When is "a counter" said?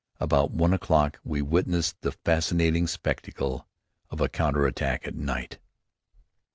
4.19-4.65